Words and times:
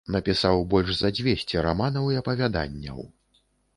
Напісаў 0.13 0.61
больш 0.71 0.95
за 1.01 1.11
дзвесце 1.17 1.57
раманаў 1.67 2.09
і 2.15 2.19
апавяданняў. 2.23 2.99